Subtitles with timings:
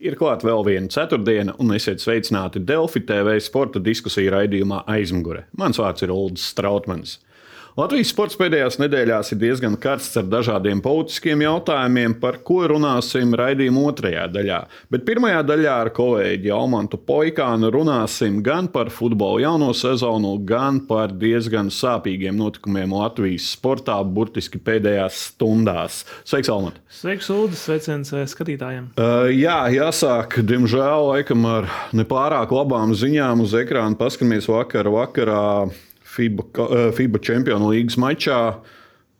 [0.00, 5.42] Ir klāta vēl viena ceturtdiena, un esiet sveicināti Delfi TV sporta diskusiju raidījumā aizmugure.
[5.60, 7.18] Mans vārds ir Ulrichs Strautmans.
[7.78, 13.84] Latvijas sports pēdējās nedēļās ir diezgan karsts ar dažādiem politiskiem jautājumiem, par ko runāsim raidījuma
[13.92, 14.56] otrajā daļā.
[14.90, 21.14] Bet pirmajā daļā ar kolēģi Almantu Poikānu runāsim gan par futbola jauno sezonu, gan par
[21.14, 26.00] diezgan sāpīgiem notikumiem Latvijas sportā, burtiski pēdējās stundās.
[26.26, 26.80] Sveiks, Almant!
[26.90, 27.62] Sveiks, Ulrichs!
[27.68, 28.90] Sveiciens eh, skatītājiem!
[28.98, 33.94] Uh, jā, jāsāk, diemžēl, laikam ar nepārāk labām ziņām uz ekrāna.
[34.00, 35.46] Paskatāmies vakar, vakarā.
[36.10, 38.40] FIBA, eh, FIBA Čempionu līgas mačā.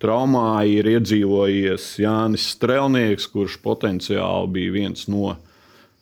[0.00, 5.36] Traumā ir iedzīvojies Jānis Strelnieks, kurš potenciāli bija viens no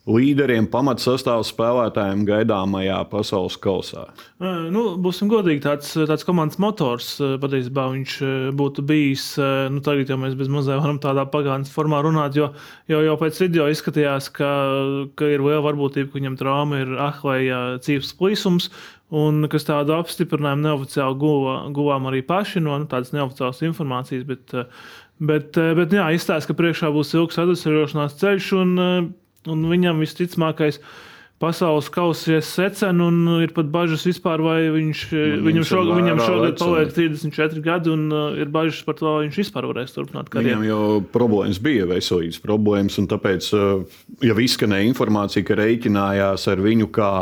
[0.09, 4.07] līderiem, pamatsastāvā spēlētājiem gaidāmajā pasaules kausā.
[4.41, 7.11] Nu, būsim godīgi, tāds, tāds komandas motors
[7.43, 8.15] patiesībā viņš
[8.59, 9.31] būtu bijis.
[9.73, 12.51] Nu, tagad jau mēs bez mazliet varam tādā pagātnes formā runāt, jo
[12.91, 14.53] jau, jau pēc video izskatījās, ka,
[15.19, 18.73] ka ir liela varbūtība, ka viņam trauma ir ahlēja cīps plīsums.
[19.09, 24.27] Un kas tādu apstiprinājumu neoficiāli guva, guvām arī paši no nu, tādas neoficiālas informācijas.
[24.29, 24.53] Bet,
[25.17, 28.75] bet, bet jā, izstāsta, ka priekšā būs ilgs atvesaļošanās ceļš, un,
[29.47, 30.81] un viņam visticamākais
[31.39, 36.57] pasaules kausa secena, un ir pat bažas vispār, vai viņš, nu, viņam, šog, viņam šogad
[36.59, 40.59] paliek 34 gadi, un uh, ir bažas par to, vai viņš vispār varēs turpināt karjeru.
[40.59, 40.81] Viņam jau
[41.15, 47.13] problēmas bija, veselības problēmas, un tāpēc uh, jau izskanēja informācija, ka reiķinājās ar viņu kā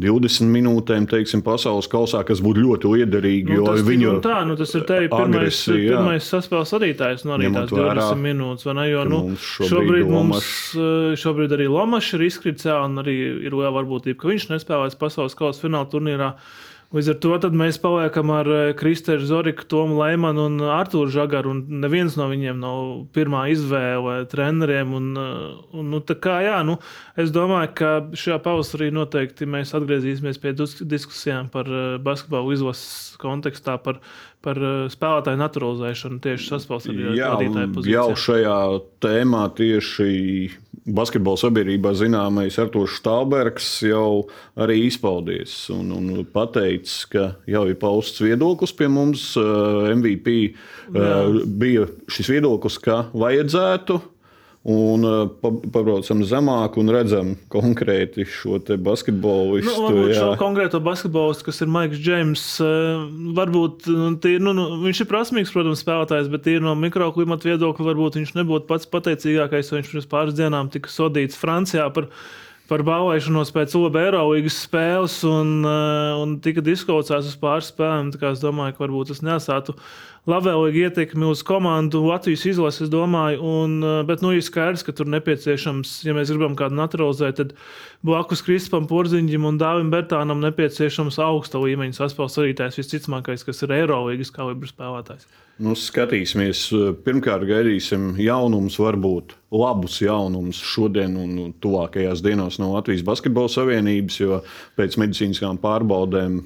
[0.00, 3.56] 20 minūtēm, teiksim, pasaules kausā, kas būtu ļoti liederīgi.
[3.58, 7.68] Nu, tas, viņu, tā, nu, tas ir te pirmais, pirmais saspēles vadītājs, no arī tās
[7.72, 8.70] 20 vērā, minūtes.
[8.80, 13.56] Ne, jo, nu, šobrīd, šobrīd mums uh, šobrīd arī Lomačs ir izkritis, un arī ir
[13.56, 16.34] liela varbūtība, ka viņš nespēlēs pasaules kausa fināla turnīrā.
[16.90, 21.52] Līdz ar to mēs paliekam ar eh, Kristēnu Zoriku, Tomu Leimanu un Arthuru Zagaru.
[21.70, 22.80] Neviens no viņiem nav
[23.14, 24.96] pirmā izvēle treneriem.
[24.98, 26.80] Un, eh, un, nu, kā, jā, nu,
[27.14, 33.76] es domāju, ka šajā pavasarī noteikti mēs atgriezīsimies pie diskusijām par eh, basketbalu izlases kontekstā,
[33.78, 34.02] par,
[34.42, 34.58] par
[34.90, 38.00] spēlētāju naturalizēšanu tieši saspēlētāju vadītāju pozīcijā.
[38.00, 38.58] Jau šajā
[39.06, 40.10] tēmā tieši
[40.90, 44.26] basketbola sabiedrībā zināmais Artošs Stālbergs jau
[44.60, 49.32] arī izpaudies un, un pateicis, ka jau ir pausts viedoklis pie mums.
[49.36, 50.36] MVP
[50.94, 51.18] Jā.
[51.60, 54.00] bija šis viedoklis, ka vajadzētu
[54.68, 55.04] un
[55.40, 59.86] pabraucam zemāk un redzam konkrēti šo basketbolistu.
[59.88, 62.44] Nu, šo konkrēto basketbolistu, kas ir Maiks Džeims,
[63.38, 68.20] varbūt nu, tie, nu, nu, viņš ir prasmīgs, protams, spēlētājs, bet no mikroklimata viedokļa varbūt
[68.20, 72.12] viņš nebūtu pats pateicīgākais, jo viņš pirms pāris dienām tika sodīts Francijā par
[72.70, 78.12] par balvēšanos pēc oba Eirolandes spēles un, un tika diskaucēts uz pāris spēlēm.
[78.14, 79.74] Es domāju, ka varbūt tas nesātu
[80.28, 83.40] labvēlīgu ietekmi uz komandu Latvijas izlases, es domāju.
[83.40, 87.54] Un, eh, bet nu, ir skaidrs, ka tur nepieciešams, ja mēs gribam kādu naturalizēt, tad
[88.04, 94.30] blakus Kristupam Porziņģim un Dāvim Bertānam nepieciešams augsta līmeņa saspēles vadītājs, visticamākais, kas ir Eirolandes
[94.30, 95.26] kalibra spēlētājs.
[95.60, 96.70] Nu, skatīsimies,
[97.04, 104.40] pirmkārt, gaidīsim jaunumus, varbūt labus jaunumus šodien un tuvākajās dienās no Latvijas Basketbola Savienības, jo
[104.78, 106.40] pēc medicīniskām pārbaudēm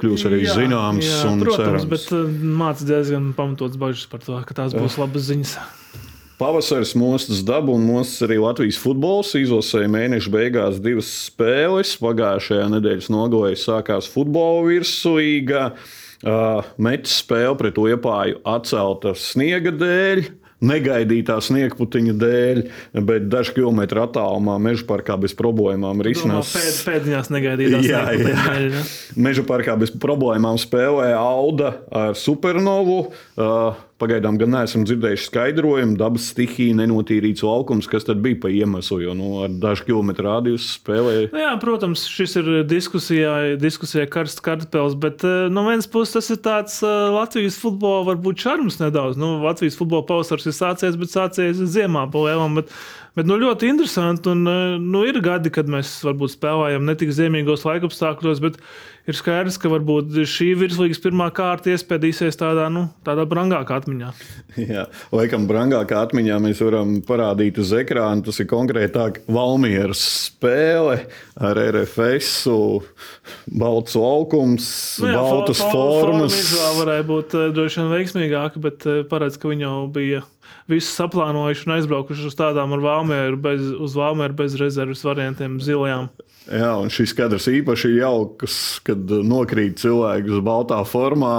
[0.00, 1.06] kļūs arī jā, zināms.
[1.06, 1.88] Jā, protams, cerams.
[1.90, 2.24] bet uh,
[2.62, 5.54] mācās diezgan pamatots bažas par to, ka tās būs labas ziņas.
[6.38, 9.32] Pavasaris mostas dabu un mostas arī Latvijas futbols.
[9.34, 11.96] Izlasēja mēneša beigās divas spēles.
[11.98, 15.64] Pagājušajā nedēļas nogalē sākās futbola virsūīga.
[16.18, 20.28] Uh, Metis spēle pret Liepāju atcelta sniega dēļ.
[20.28, 22.62] Uh, negaidītā sniegputiņa dēļ,
[23.06, 26.52] bet dažu kilometru attālumā meža parkā bez problēmām risinās.
[26.56, 28.94] Pēd, pēdiņās negaidītā sniegputiņa dēļ.
[29.28, 33.04] Meža parkā bez problēmām spēlē Auda ar Supernovu.
[33.38, 35.96] Uh, Pagaidām gan neesam dzirdējuši skaidrojumu.
[35.98, 40.68] Dabas stihija, nenotīrīts laukums, kas tad bija pa iemeslu, jo nu, ar dažu kilometru rādījus
[40.76, 41.32] spēlēja.
[41.32, 46.30] Nu jā, protams, šis ir diskusijā, diskusijā karsts kartupēlis, bet eh, no vienas puses tas
[46.30, 49.18] ir tāds eh, Latvijas futbola varbūt šarms nedaudz.
[49.18, 52.62] Nu, Latvijas futbola pavasars ir sācies, bet sācies ziemā pa lielam.
[52.62, 52.72] Bet...
[53.16, 54.30] Bet nu, ļoti interesanti.
[54.32, 58.60] Un, eh, nu, ir gadi, kad mēs varbūt spēlējam ne tik ziemīgos laikapstākļos, bet
[59.08, 64.12] ir skaidrs, ka varbūt šī virslīgas pirmā kārta iespēdīsies tādā, nu, tādā brangākā atmiņā.
[64.74, 64.84] Jā,
[65.14, 68.26] laikam, brangākā atmiņā mēs varam parādīt uz ekrāna.
[68.28, 71.00] Tas ir konkrētāk Valmieras spēle
[71.38, 72.32] ar RFS,
[73.48, 74.68] balts laukums,
[75.02, 76.38] nu, jā, baltas for, for, formas.
[76.52, 80.26] Tā varēja būt eh, droši vien veiksmīgāka, bet eh, paredz, ka viņa jau bija
[80.68, 86.10] visu saplānojuši un aizbraukuši uz tādām ar Valmēru, bez, uz Valmēru bez rezerves variantiem, zilajām.
[86.48, 88.54] Jā, un šis kadrs īpaši jauks,
[88.86, 91.34] kad nokrīt cilvēks uz baltā formā,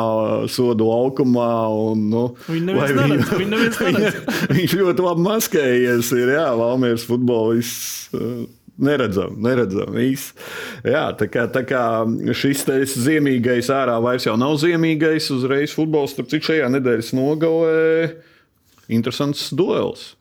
[0.53, 1.49] sodu laukumā.
[1.89, 4.13] Un, nu, viņa neviens viņu, neredz, viņa
[4.59, 6.13] viņš ļoti labi maskējies.
[6.19, 8.07] Ir, jā, Valmieras futbolists
[8.79, 9.91] Neredzam, neredzam.
[9.91, 10.31] Viss.
[10.87, 11.81] Jā, tā kā, tā kā
[12.31, 12.63] šis
[12.95, 17.81] zīmīgais ārā vairs jau nav zīmīgais, uzreiz futbols, starp citu, šajā nedēļas nogalē
[18.89, 20.15] interesants duels.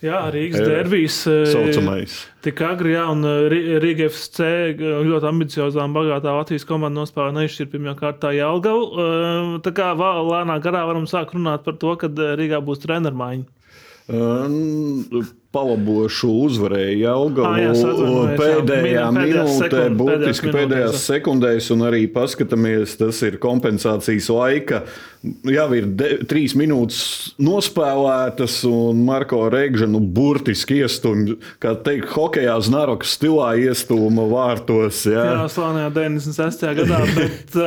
[0.00, 1.16] Jā, Rīgas derbijas.
[1.52, 2.14] Saucamais.
[2.40, 3.20] Tik agri, jā, un
[3.52, 4.46] Rīga FC
[4.80, 9.60] ļoti ambiciozā un bagātā Latvijas komanda nospēlēja neizšķirt pirmajā kārtā Jālgavu.
[9.66, 13.44] Tā kā lēnā garā varam sākt runāt par to, kad Rīgā būs trenermaiņa.
[15.50, 24.84] Palabošu uzvarēja Jaugavu pēdējā minūtē, būtiski pēdējās sekundēs, un arī paskatāmies, tas ir kompensācijas laika.
[25.50, 27.00] Jau ir de, trīs minūtes
[27.42, 35.00] nospēlētas, un Marko Reigža nu, burtiski iestūma, kā teikt, hokeja znaroka stilā iestūma vārtos.
[35.10, 36.62] Jā, jā slānījā 96.
[36.78, 37.58] gadā, bet,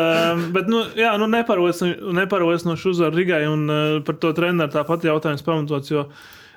[0.55, 3.67] bet nu, jā, nu, neparosnoši uzvaru Rigai, un
[4.07, 5.91] par to treneru tāpat jautājums pamatots.
[5.91, 6.07] Jo,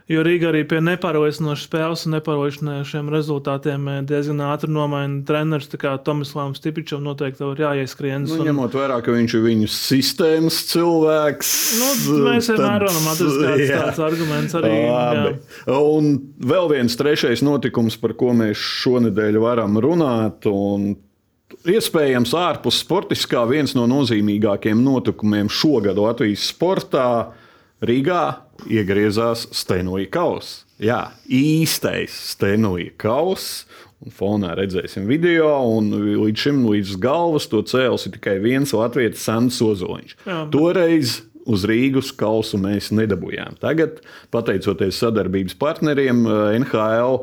[0.06, 5.66] Jo Rīga arī pie nepārliecinošas spēles un nepārliecinošiem rezultātiem eh, diezgan ātri nomaina treneris.
[5.72, 8.22] Tā kā Tomislavam Stipičam noteikti ir jāieskrien.
[8.22, 8.46] Nu, un...
[8.46, 11.50] Ņemot vērā, ka viņš ir viņu sistēmas cilvēks.
[11.80, 14.76] Nu, mēs vienmēr varam atrast kāds tāds arguments arī.
[14.86, 15.32] Labi.
[15.74, 16.12] Un
[16.54, 20.46] vēl viens trešais notikums, par ko mēs šonadēļ varam runāt.
[20.46, 20.92] Un
[21.66, 27.08] Iespējams, ārpus sportiskā viens no nozīmīgākajiem notikumiem šogad Latvijas sportā
[27.84, 28.22] Rīgā
[28.72, 30.64] iegriezās Stenoja kausa.
[30.80, 33.66] Jā, īstais Stenoja kausa.
[34.04, 35.88] Un fonā redzēsim video, un
[36.20, 40.12] līdz šim līdz galvas to cēlus tikai viens latviešu Sants Ozoliņš.
[40.26, 40.52] Jā, bet...
[40.52, 41.14] Toreiz
[41.48, 43.56] uz Rīgas kausu mēs nedabūjām.
[43.62, 44.02] Tagad,
[44.34, 47.22] pateicoties sadarbības partneriem, eh, NHL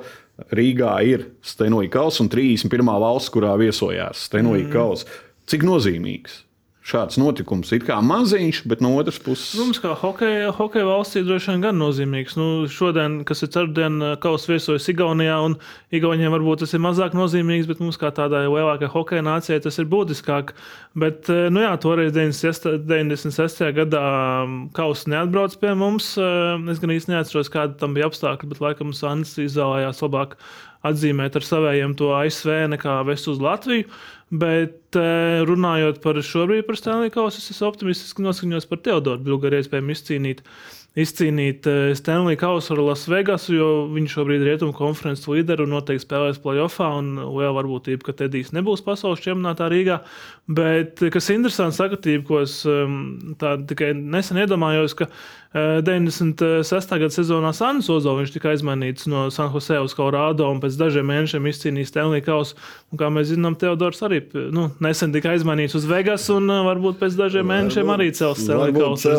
[0.53, 2.89] Rīgā ir Stenoja kausa un 31.
[3.05, 4.73] valsts, kurā viesojās Stenoja mm.
[4.73, 5.21] kausa.
[5.49, 6.41] Cik nozīmīgs?
[6.83, 9.53] Šāds notikums ir kā maziņš, bet no otras puses.
[9.55, 12.35] Mums, kā hokeja, hokeja valstī, droši vien gan nozīmīgs.
[12.39, 15.55] Nu, šodien, kas ir ceturtdiena, kausa viesojas Igaunijā, un
[15.95, 19.87] Igaunijam varbūt tas ir mazāk nozīmīgs, bet mums, kā tādai lielākai hokeja nācijai, tas ir
[19.93, 20.51] būtiskāk.
[20.99, 23.71] Bet, eh, nu jā, toreiz 96.
[23.79, 24.03] gadā
[24.43, 26.13] mm, kausa neatbrauc pie mums.
[26.19, 30.35] Eh, es gan īsti neatceros, kāda tam bija apstākļi, bet laikam Sants izvēlējās labāk
[30.83, 33.87] atzīmēt ar saviem to ASV nekā vest uz Latviju.
[34.33, 39.59] Bet eh, runājot par šobrīd par Stanley Kausu, es esmu optimistiski noskaņots par Teodoru Bilgaru
[39.59, 40.41] iespēju izcīnīt
[40.99, 46.05] izcīnīt eh, Stanley Kausu ar Lasvegasu, jo viņš šobrīd ir rietumu konferences līderis un noteikti
[46.05, 46.91] spēlēs playoffā.
[47.23, 50.03] Liela varbūtība, ka Tedijs nebūs pasaules čempionātā Rīgā.
[50.53, 55.09] Bet kas ir interesants sakatība, ko es um, tikai nesen iedomājos, ka
[55.53, 56.95] 96.
[56.97, 61.45] gada sezonā Sānis Ozoliņš tika aizmainīts no San Jose uz Colorado un pēc dažiem mēnešiem
[61.51, 62.57] izcīnīja Stanley Kausu.
[62.89, 67.19] Un, kā mēs zinām, Teodors arī nu, nesen tika aizmainīts uz Vegas un varbūt pēc
[67.19, 69.13] dažiem mēnešiem arī cels Stanley Kausu.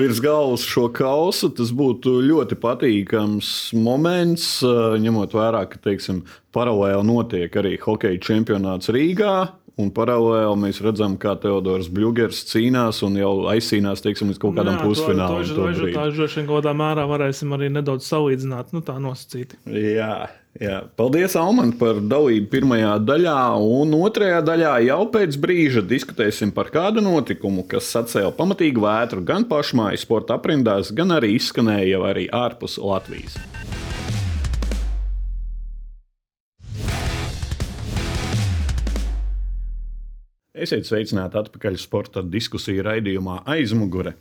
[0.00, 4.58] Virs galvas šo kausu, tas būtu ļoti patīkams moments,
[5.04, 6.24] ņemot vērā, ka, teiksim,
[6.56, 9.38] paralēli notiek arī hokeja čempionāts Rīgā.
[9.78, 14.80] Un paralēli mēs redzam, kā Teodors Bļūgers cīnās un jau aizcīnās teiksim, līdz kaut kādam
[14.82, 15.44] pusfinālam.
[15.46, 15.68] To
[16.16, 19.60] droši vien kaut kādā mērā varēsim arī nedaudz salīdzināt, nu tā nosacīti.
[19.70, 20.78] Jā, jā.
[20.96, 23.36] Paldies, Alman, par dalību pirmajā daļā.
[23.60, 29.44] Un otrajā daļā jau pēc brīža diskutēsim par kādu notikumu, kas sacēla pamatīgu vētru gan
[29.50, 33.36] pašmāju sporta aprindās, gan arī izskanēja jau arī ārpus Latvijas.
[40.58, 44.16] Esiet sveicināti atpakaļ sporta diskusiju raidījumā aizmugure.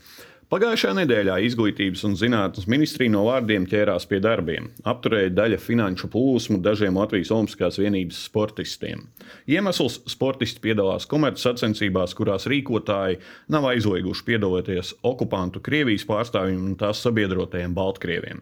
[0.47, 6.61] Pagājušajā nedēļā Izglītības un zinātnes ministrija no vārdiem ķērās pie darbiem, apturēja daļa finanšu plūsmu
[6.63, 9.01] dažiem Latvijas Olimpiskās vienības sportistiem.
[9.43, 13.19] Iemesls- sportisti piedalās komercsacensībās, kurās rīkotāji
[13.51, 18.39] nav aizlieguši piedalīties okupantu Krievijas pārstāvjiem un tās sabiedrotajiem Baltkrieviem.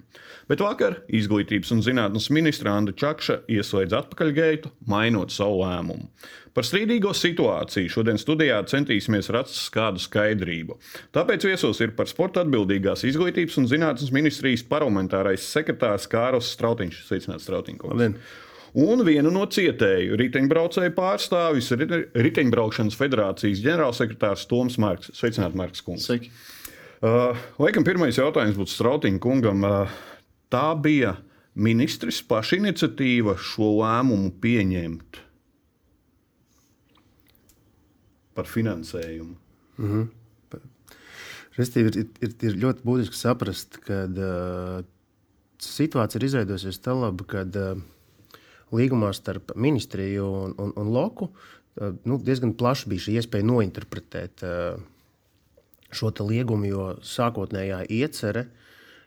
[0.48, 6.06] Bet vakar Izglītības un zinātnes ministra Anna Čakša ieslēdz atpakaļgaitu, mainot savu lēmumu.
[6.56, 10.78] Par strīdīgo situāciju šodien studijā centīsimies rast kādu skaidrību.
[11.16, 17.02] Tāpēc viesos ir par sporta atbildīgās izglītības un zinātnes ministrijas parlamentārais sekretārs Kārls Strautiņš.
[17.10, 18.16] Sveicināts, Strautiņš!
[18.86, 21.84] Un vienu no cietēju riteņbraucēju pārstāvis ir
[22.24, 25.12] Riteņbraukšanas federācijas ģenerālsekretārs Toms Marks.
[25.16, 26.08] Sveicināts, Marks Kungs!
[26.08, 26.32] Sveiki.
[27.04, 29.68] Uh, laikam pirmais jautājums būtu Strautiņa kungam.
[29.68, 30.00] Uh,
[30.52, 31.18] tā bija
[31.56, 35.25] ministrs pašiniciatīva šo lēmumu pieņemt
[38.36, 39.36] par finansējumu.
[39.78, 40.62] Mm -hmm.
[41.56, 44.84] Restīvi, ir, ir, ir ļoti būtiski saprast, ka uh,
[45.64, 47.80] situācija ir izveidojusies tā labi, ka uh,
[48.76, 54.44] līgumā starp ministriju un, un, un loku uh, nu, diezgan plaši bija šī iespēja nointerpretēt
[54.44, 54.82] uh,
[55.96, 58.46] šo līgumu, jo sākotnējā iecerē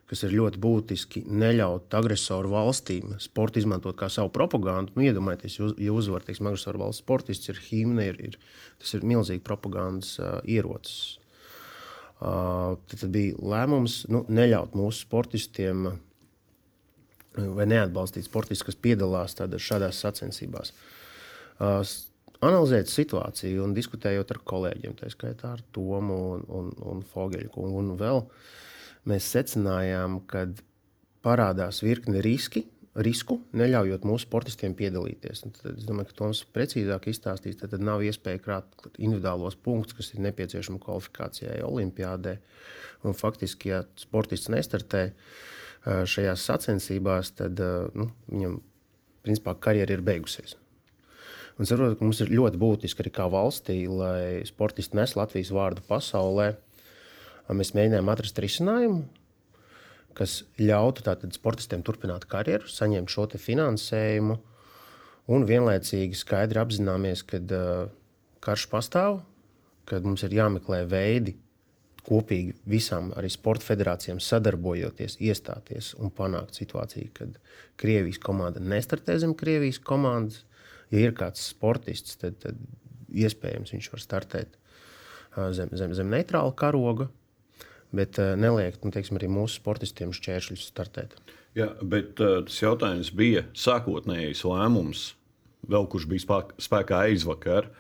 [0.09, 4.95] kas ir ļoti būtiski, neļaut agresoru valstīm sportu izmantot kā savu propagandu.
[4.97, 8.39] Nu, iedomājieties, ja uzvar teiksim, agresoru valsts sportists, ir himna, ir, ir,
[8.81, 11.19] tas ir milzīgi propagandas uh, ierocis.
[12.19, 15.91] Uh, tad, tad bija lēmums nu, neļaut mūsu sportistiem
[17.39, 20.73] vai neatbalstīt sportistus, kas piedalās šādās sacensībās.
[21.61, 21.83] Uh,
[22.41, 27.85] analizēt situāciju un diskutējot ar kolēģiem, tā skaitā ar Tomu un, un, un Fogeļu kungu
[27.85, 28.25] un vēl.
[28.25, 28.57] Uh,
[29.09, 30.47] mēs secinājām, ka
[31.25, 32.65] parādās virkne riski,
[32.99, 35.45] risku, neļaujot mūsu sportistiem piedalīties.
[35.47, 39.97] Un tad, es domāju, ka Toms precīzāk izstāstīs, tad, tad nav iespēja krāt individuālos punktus,
[39.99, 42.39] kas ir nepieciešami kvalifikācijai Olimpijādē.
[43.07, 45.05] Un faktiski, ja sportists nestartē
[45.87, 47.61] šajās sacensībās, tad
[47.95, 48.59] nu, viņam
[49.27, 50.57] principā karjera ir beigusies.
[51.59, 55.83] Un saprotu, ka mums ir ļoti būtiski arī kā valstī, lai sportisti nes Latvijas vārdu
[55.89, 56.53] pasaulē
[57.57, 59.03] mēs mēģinājām atrast risinājumu,
[60.19, 64.39] kas ļautu tātad sportistiem turpināt karjeru, saņemt šo finansējumu,
[65.29, 67.91] un vienlaicīgi skaidri apzināmies, ka uh,
[68.45, 69.21] karš pastāv,
[69.89, 71.37] ka mums ir jāmeklē veidi
[72.09, 77.37] kopīgi visām arī sporta federācijām sadarbojoties, iestāties un panākt situāciju, kad
[77.81, 80.45] Krievijas komanda nestartē zem Krievijas komandas.
[80.89, 82.57] Ja ir kāds sportists, tad, tad
[83.13, 84.55] iespējams viņš var startēt
[85.53, 87.11] zem, zem, zem neitrāla karoga
[87.95, 91.17] bet uh, neliek nu, teiksim, arī mūsu sportistiem šķēršļus startēt.
[91.59, 95.05] Jā, bet uh, tas jautājums bija sākotnējs lēmums,
[95.69, 97.71] vēl kurš bija spēkā aizvakar.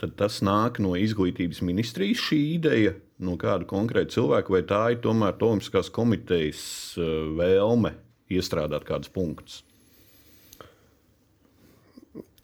[0.00, 5.02] Tad tas nāk no izglītības ministrijas šī ideja, no kāda konkrēta cilvēka, vai tā ir
[5.04, 6.62] tomēr Olimpiskās komitejas
[6.98, 7.94] uh, vēlme
[8.32, 9.60] iestrādāt kādus punktus?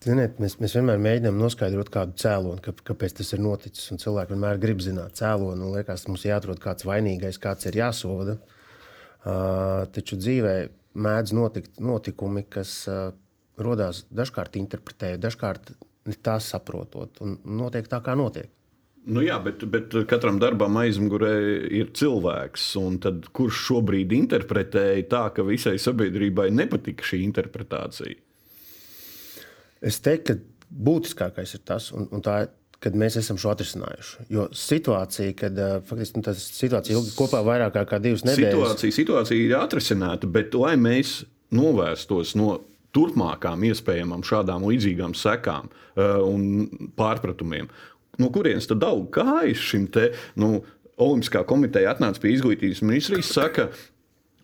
[0.09, 3.91] Ziniet, mēs, mēs vienmēr mēģinām noskaidrot kādu cēloni, ka, kāpēc tas ir noticis.
[4.01, 5.61] Cilvēki vienmēr grib zināt cēloni.
[5.67, 8.39] Un liekas, mums jāatrod kāds vainīgais, kāds ir jāsoda.
[8.39, 10.55] Uh, taču dzīvē
[11.05, 13.11] mēdz notikt notikumi, kas uh,
[13.61, 15.75] radās dažkārt interpretējot, dažkārt
[16.25, 17.21] tā saprotot.
[17.25, 18.49] Un notiek tā, kā notiek.
[19.09, 21.35] Nu jā, bet, bet katram darbam aizmugurē
[21.73, 22.71] ir cilvēks.
[23.37, 28.23] Kurš šobrīd interpretēja tā, ka visai sabiedrībai nepatika šī interpretācija?
[29.85, 32.41] Es teiktu, ka būtiskākais ir tas, un, un tā,
[32.83, 34.29] kad mēs esam šo atrisinājuši.
[34.33, 38.55] Jo situācija, kad uh, faktiski nu, tā situācija ilgi kopā vairāk kā divas nedēļas.
[38.55, 41.21] Situācija, situācija ir atrisināta, bet lai mēs
[41.55, 42.59] novērstos no
[42.97, 47.69] turpmākām iespējamām šādām līdzīgām sekām uh, un pārpratumiem,
[48.19, 50.11] no kurienes tad aug kājas šim te?
[50.39, 50.59] Nu,
[50.99, 53.69] Olimpiskā komiteja atnāca pie izglītības ministrijas, saka,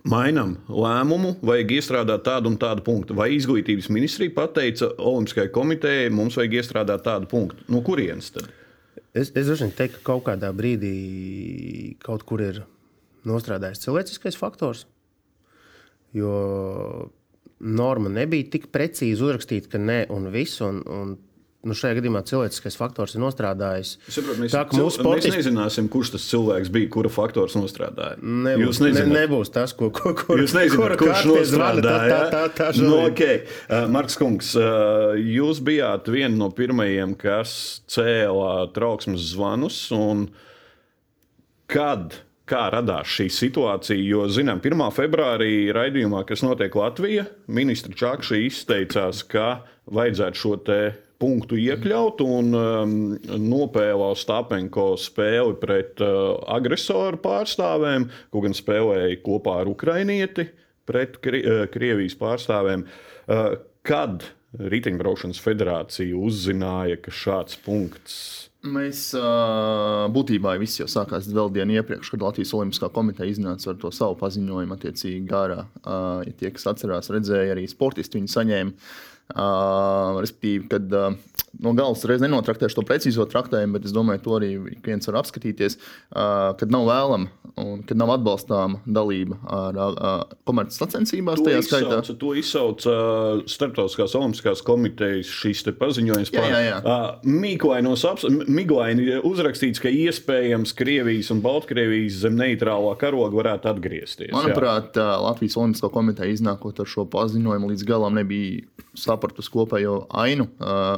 [0.09, 3.17] mainām lēmumu, vajag iestrādāt tādu un tādu punktu.
[3.17, 7.65] Vai izglītības ministrija pateica Olimpiskajai komitejai, mums vajag iestrādāt tādu punktu?
[7.73, 8.51] No kurienes tad?
[9.15, 10.95] Es, es droši vien teiktu, ka kaut kādā brīdī
[12.05, 12.65] kaut kur ir
[13.29, 14.85] nostrādājis cilvēciskais faktors.
[16.15, 17.11] Jo
[17.65, 20.61] norma nebija tik precīzi uzrakstīta, ka nē, un viss.
[20.67, 21.15] Un, un
[21.69, 23.95] nu, šajā gadījumā cilvēciskais faktors ir nostrādājis.
[24.09, 25.33] Saprot, mēs, tā, mūsu sportisti...
[25.33, 28.19] mēs nezināsim, kurš tas cilvēks bija, kura faktors nostrādāja.
[28.21, 32.11] Nebūs, ne, nebūs tas, ko, ko, kur, jūs nezināt, kurš nostrādāja.
[32.11, 33.43] Tā, tā, tā, tā no, okay.
[33.69, 37.57] uh, Marks Kungs, uh, jūs bijāt viena no pirmajiem, kas
[37.93, 39.81] cēlā trauksmes zvanus.
[41.71, 44.01] Kad kā radās šī situācija.
[44.05, 44.85] Jo, zinām, 1.
[44.95, 50.59] februārī raidījumā, kas notiek Latvijā, ministra Čakša izteicās, ka vajadzētu šo
[51.25, 52.95] punktu iekļaut un um,
[53.41, 60.51] nopēlā Stapenko spēli pret uh, agresoru pārstāvēm, ko gan spēlēja kopā ar Ukrainieti
[60.85, 62.85] pret Kri uh, Krievijas pārstāvēm.
[62.85, 63.45] Uh,
[63.85, 69.11] kad Riteņbraukšanas federācija uzzināja, ka šāds punkts Mēs
[70.15, 74.17] būtībā viss jau sākās vēl dienu iepriekš, kad Latvijas Olimpiskā komiteja iznāca ar to savu
[74.23, 75.67] paziņojumu attiecīgi gārā.
[75.85, 78.73] Ja tie, kas atcerās, redzēja arī sportisti, viņi saņēma
[79.33, 81.15] Uh, respektīvi, kad uh,
[81.65, 84.51] no galas reiz nenotraktēšu to precīzo traktējumu, bet es domāju, to arī
[84.85, 87.31] viens var apskatīties, uh, kad nav vēlama
[87.63, 91.41] un kad nav atbalstāma dalība ar uh, komerces sacensībās.
[91.41, 92.95] To izsauca, to izsauca
[93.49, 97.95] Startautiskās Olimpiskās komitejas šīs paziņojums par uh, miglaini,
[98.51, 104.35] miglaini uzrakstīts, ka iespējams Krievijas un Baltkrievijas zem neitrālā karoga varētu atgriezties.
[104.35, 105.11] Manuprāt, jā.
[105.25, 108.67] Latvijas Olimpiskā komiteja iznākot ar šo paziņojumu līdz galam nebija
[109.15, 110.49] sapratusi kopējo ainu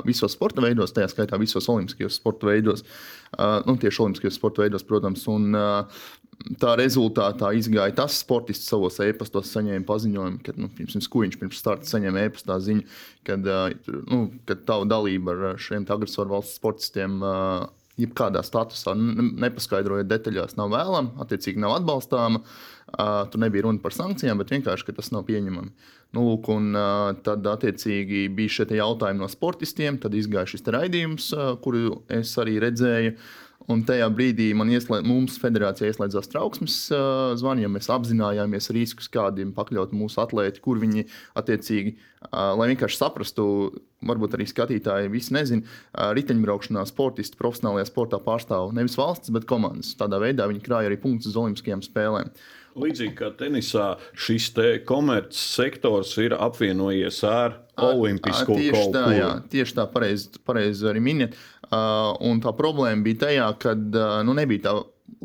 [0.09, 2.85] visos sporta veidos, tajā skaitā visos olimpiskajos sporta veidos,
[3.69, 5.27] nu, tieši olimpiskajos sporta veidos, protams.
[5.33, 5.53] Un,
[6.61, 11.89] Tā rezultātā izgāja tas sportists savos e-pastos, saņēma paziņojumu, ka nu, pirms kuģis pirms starta
[11.89, 12.85] saņēma e-pastā ziņu,
[13.27, 13.49] kad,
[14.13, 17.19] nu, kad tava dalība ar šiem agresoru valsts sportistiem
[17.97, 18.95] jebkādā statusā,
[19.47, 22.45] nepaskaidrojot detaļās, nav vēlama, attiecīgi nav atbalstāma.
[23.33, 25.73] Tur nebija runa par sankcijām, bet vienkārši tas nav pieņemami.
[26.15, 26.71] Nu, lūk, un,
[27.27, 29.99] tad, attiecīgi, bija šie jautājumi no sportistiem.
[30.01, 31.33] Tad izgāja šis raidījums,
[31.65, 33.17] kuru es arī redzēju.
[33.73, 36.75] Un tajā brīdī man ieslēdz, mums federācijā ieslēdzās trauksmes
[37.41, 41.03] zvani, jo mēs apzinājāmies riskus, kādiem pakļaut mūsu atlēti, kur viņi
[41.41, 41.97] attiecīgi,
[42.31, 43.47] lai vienkārši saprastu,
[44.07, 45.67] varbūt arī skatītāji visi nezina,
[46.15, 49.97] riteņbraukšanā sportisti profesionālajā sportā pārstāv nevis valsts, bet komandas.
[49.99, 52.31] Tādā veidā viņi krāja arī punktus uz Olimpiskajām spēlēm.
[52.77, 59.79] Līdzīgi kā tenisā, šis te komerces sektors ir apvienojies ar Olimpisko tieši tā, jā, tieši
[59.79, 61.39] tā, pareizi pareiz arī miniet.
[61.67, 64.77] Uh, un tā problēma bija tajā, ka uh, nu, nebija tā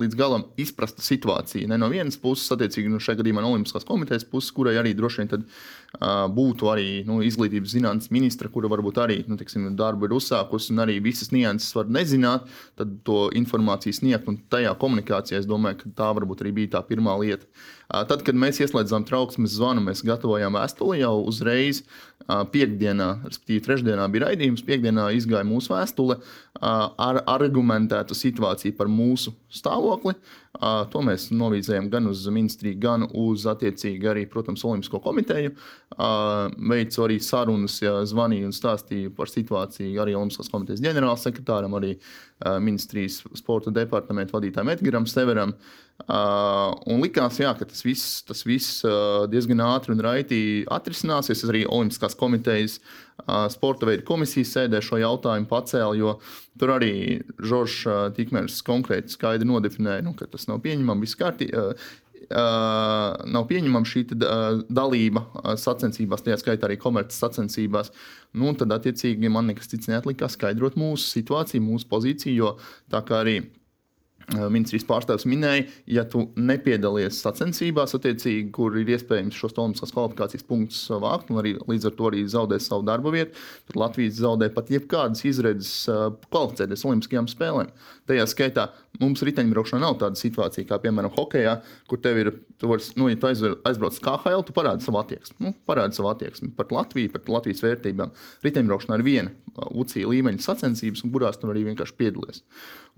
[0.01, 1.67] līdz galam izprasta situācija.
[1.69, 5.21] Ne no vienas puses, attiecīgi, nu, šajā gadījumā no Olimpiskās komitejas puses, kurai arī droši
[5.21, 10.07] vien tad, uh, būtu arī nu, izglītības zinātnes ministra, kura varbūt arī nu, tiksim, darbu
[10.07, 12.47] ir uzsākusi un arī visas nianses var nezināt,
[12.79, 14.29] tad to informāciju sniegt.
[14.31, 17.45] Un tajā komunikācijā es domāju, ka tā varbūt arī bija tā pirmā lieta.
[17.91, 21.83] Uh, tad, kad mēs ieslēdzām trauksmes zvanu, mēs gatavojām vēstuli jau uzreiz.
[21.83, 22.11] Uh,
[22.51, 26.19] piekdienā, respektīvi, trešdienā bija raidījums, piekdienā izgāja mūsu vēstule
[26.61, 30.13] ar argumentētu situāciju par mūsu stāvokli.
[30.59, 35.53] To mēs novīzējām gan uz ministriju, gan uz attiecīgi arī, protams, Olimpisko komiteju.
[36.71, 41.93] Veicu arī sarunas, ja zvanīju un stāstīju par situāciju arī Olimpiskās komitejas ģenerālsekretāram, arī
[42.59, 45.55] ministrijas sporta departamentu vadītājam Edgaram Severam.
[46.11, 48.83] Un likās, jā, ka tas viss, tas viss
[49.31, 51.45] diezgan ātri un raiti atrisināsies.
[51.45, 52.81] Es arī Olimpiskās komitejas
[53.53, 56.13] sporta veidu komisijas sēdē šo jautājumu pacēlu, jo
[56.59, 56.93] tur arī
[57.37, 61.05] Žoržs Tikmērs konkrēti skaidri nodefinēja, nu, ka tas nav pieņemami.
[61.05, 61.71] Viss kārtībā.
[62.31, 67.89] Uh, nav pieņemama šī uh, dalība uh, sacensībās, tajā skaitā arī komerces sacensībās.
[68.37, 72.53] Nu, tad, attiecīgi, man nekas cits neatlika, kā skaidrot mūsu situāciju, mūsu pozīciju, jo
[72.93, 73.39] tā kā arī
[74.51, 77.95] ministrijas pārstāvis minēja, ja tu nepiedalies sacensībās,
[78.55, 82.65] kur ir iespējams šos olimpiskās kvalifikācijas punktus vākt, un arī līdz ar to arī zaudēt
[82.65, 83.35] savu darbu vietu,
[83.69, 85.73] tad Latvijas zaudē pat jebkādas izredzes
[86.29, 87.73] kvalificēties Olimpiskajām spēlēm.
[88.09, 88.67] Tajā skaitā
[89.01, 91.57] mums riteņbraukšanā nav tāda situācija, kā piemēram hokeja,
[91.89, 92.31] kur tev ir,
[92.61, 95.37] tu vari, nu, ja tu aizbrauc uz KHL, tu parādi savu attieksmi.
[95.45, 98.13] Nu, parādi savu attieksmi par Latviju, par Latvijas vērtībām.
[98.45, 102.43] Riteņbraukšanā ir viena UCI līmeņa sacensības, kurās tu arī vienkārši piedalies.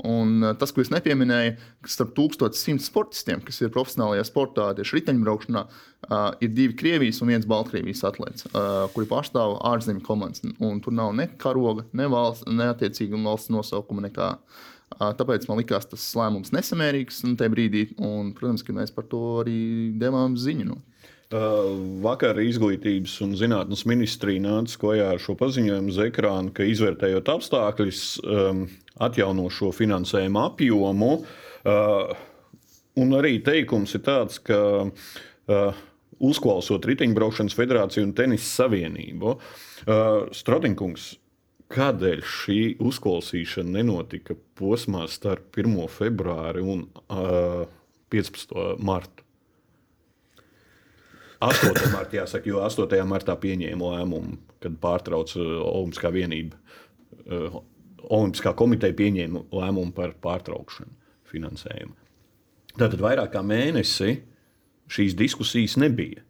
[0.01, 1.53] Un tas, ko es nepieminēju,
[1.86, 7.29] ka starp 1100 sportistiem, kas ir profesionālajā sportā, tieši riteņbraukšanā, uh, ir divi Krievijas un
[7.29, 10.41] viens Baltkrievijas atlētājs, uh, kuri pārstāv ārzemju komandas.
[10.58, 14.08] Un tur nav ne karoga, ne valsts, ne attiecīga valsts nosaukuma.
[14.08, 14.34] Nekā.
[14.93, 19.58] Tāpēc man likās tas lēmums nesamērīgs tajā brīdī, un, protams, ka mēs par to arī
[19.97, 20.67] devām ziņu.
[20.69, 20.82] Nu.
[22.03, 28.03] Vakar izglītības un zinātnes ministrija nāca klajā ar šo paziņojumu uz ekrāna, ka izvērtējot apstākļus,
[28.21, 28.67] um,
[29.01, 31.15] atjauno šo finansējumu apjomu.
[33.01, 34.59] Un arī teikums ir tāds, ka
[36.23, 39.33] uzklausot Riteņbraukšanas federāciju un Tenisa savienību,
[40.37, 41.07] Strodinkungs,
[41.73, 45.73] kādēļ šī uzklausīšana nenotika posmā starp 1.
[45.89, 47.63] februāri un uh,
[48.13, 48.53] 15.
[48.83, 49.25] martu?
[51.43, 51.91] 8.
[51.91, 52.99] martā, jāsaka, jo 8.
[53.08, 56.60] martā pieņēma lēmumu, kad pārtrauca Olimpiskā vienība.
[57.23, 57.62] Uh,
[58.03, 60.91] Olimpiskā komiteja pieņēma lēmumu par pārtraukšanu
[61.32, 61.95] finansējumu.
[62.73, 64.17] Tātad vairāk kā mēnesi
[64.91, 66.23] šīs diskusijas nebija.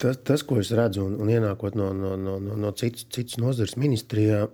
[0.00, 3.76] Tas, tas ko es redzu, un, un ienākot no, no, no, no, citas, citas nozares
[3.80, 4.46] ministrijā,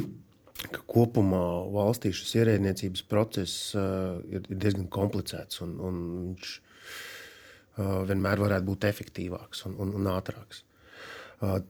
[0.74, 5.62] ka kopumā valstī šis ierēdniecības process uh, ir, ir diezgan komplicēts.
[5.62, 6.69] Un, un viņš uh,
[7.78, 10.64] vienmēr varētu būt efektīvāks un, un, un ātrāks.
[11.40, 11.60] Uh,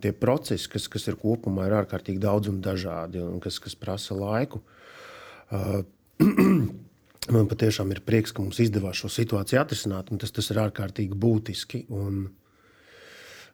[0.00, 4.16] tie procesi, kas, kas ir kopumā, ir ārkārtīgi daudz un dažādi, un kas, kas prasa
[4.16, 4.62] laiku.
[5.52, 5.82] Uh,
[7.34, 11.18] man patiešām ir prieks, ka mums izdevās šo situāciju atrisināt, un tas, tas ir ārkārtīgi
[11.20, 11.84] būtiski.
[11.92, 12.24] Un,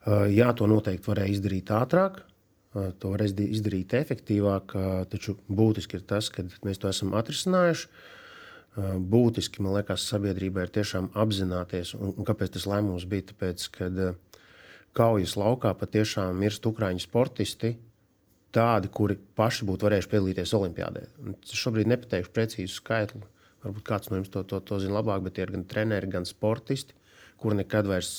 [0.06, 2.22] uh, jā, to noteikti varēja izdarīt ātrāk.
[2.70, 4.76] Uh, to varēs izdarīt efektīvāk,
[5.10, 7.90] taču būtiski ir tas, ka mēs to esam atrisinājuši.
[8.78, 13.26] Būtiski, man liekas, sabiedrībai ir tiešām apzināties, un, un kāpēc tas lēmums bija.
[13.33, 14.40] Tāpēc, kad, uh,
[14.96, 17.74] kaujas laukā patiešām mirst ukrāņu sportisti,
[18.54, 21.04] tādi, kuri paši būtu varējuši piedalīties Olimpijādē.
[21.44, 23.22] Es šobrīd nepateikšu precīzu skaitli.
[23.62, 26.26] Varbūt kāds no jums to, to, to zina labāk, bet tie ir gan treneri, gan
[26.26, 26.96] sportisti,
[27.40, 28.12] kuri nekad vairs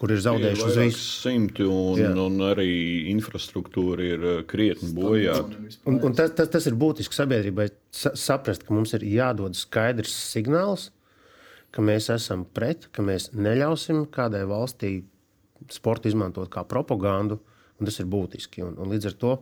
[0.00, 2.10] kur ir zaudējuši uz visu simtu, un, Jā.
[2.18, 2.68] un arī
[3.12, 5.60] infrastruktūra ir uh, krietni bojāta.
[5.88, 10.88] Un, un tas, tas, tas ir būtiski sabiedrībai saprast, ka mums ir jādod skaidrs signāls,
[11.74, 14.96] ka mēs esam pret, ka mēs neļausim kādai valstī
[15.72, 17.38] sportu izmantot kā propagandu,
[17.78, 18.64] un tas ir būtiski.
[18.66, 19.36] Un, un līdz ar to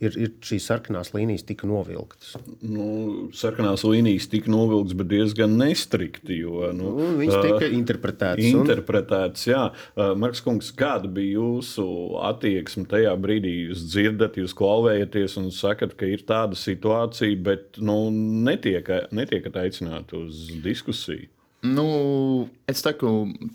[0.00, 2.34] ir, ir šīs sarkanās līnijas tika novilktas.
[2.62, 6.38] Nu, sarkanās līnijas tika novilktas, bet diezgan nestrikti.
[6.42, 8.52] Jo, nu, Un viņas tika interpretētas.
[8.54, 9.62] un- Interpretēts, jā.
[9.96, 11.86] Uh, Marks Kungs, kāda bija jūsu
[12.28, 13.54] attieksme tajā brīdī?
[13.70, 20.14] Jūs dzirdat, jūs klauvējaties un sakat, ka ir tāda situācija, bet nu, netiek, netiekat aicināti
[20.26, 21.28] uz diskusiju.
[21.66, 23.08] Nu, es teiktu,